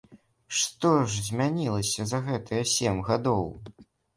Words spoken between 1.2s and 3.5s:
змянілася за гэтыя сем гадоў?